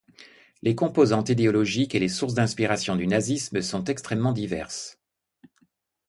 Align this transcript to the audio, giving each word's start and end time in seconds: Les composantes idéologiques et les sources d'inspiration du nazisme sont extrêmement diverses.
Les 0.63 0.73
composantes 0.73 1.29
idéologiques 1.29 1.93
et 1.93 1.99
les 1.99 2.09
sources 2.09 2.33
d'inspiration 2.33 2.95
du 2.95 3.05
nazisme 3.05 3.61
sont 3.61 3.83
extrêmement 3.83 4.33
diverses. 4.33 4.99